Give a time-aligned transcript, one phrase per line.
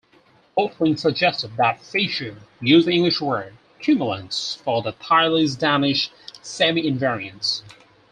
[0.57, 6.09] Hotelling suggested that Fisher use the English word "cumulants" for the Thiele's Danish
[6.41, 7.61] "semi-invariants".